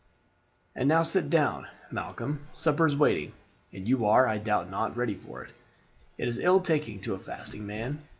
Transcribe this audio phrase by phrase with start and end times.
[0.75, 2.47] "And now sit down, Malcolm.
[2.53, 3.33] Supper is waiting,
[3.71, 5.51] and you are, I doubt not, ready for it.
[6.17, 7.99] It is ill talking to a fasting man.